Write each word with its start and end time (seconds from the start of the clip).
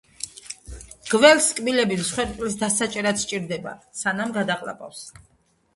გველს 1.11 1.49
კბილები 1.59 1.97
მსხვერპლის 2.01 2.57
დასაჭერად 2.65 3.23
სჭირდება, 3.27 3.79
სანამ 4.03 4.35
გადაყლაპავს 4.41 5.07